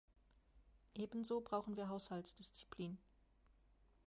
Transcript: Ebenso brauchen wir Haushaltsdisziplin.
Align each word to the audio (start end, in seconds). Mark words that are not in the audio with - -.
Ebenso 0.95 1.41
brauchen 1.41 1.77
wir 1.77 1.87
Haushaltsdisziplin. 1.89 2.97